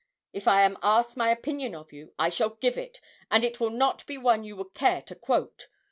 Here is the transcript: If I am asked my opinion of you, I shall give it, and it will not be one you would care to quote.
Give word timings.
If 0.33 0.47
I 0.47 0.63
am 0.63 0.79
asked 0.81 1.15
my 1.15 1.29
opinion 1.29 1.75
of 1.75 1.93
you, 1.93 2.11
I 2.17 2.29
shall 2.29 2.55
give 2.59 2.75
it, 2.75 2.99
and 3.29 3.43
it 3.43 3.59
will 3.59 3.69
not 3.69 4.03
be 4.07 4.17
one 4.17 4.43
you 4.43 4.55
would 4.55 4.73
care 4.73 5.03
to 5.03 5.13
quote. 5.13 5.67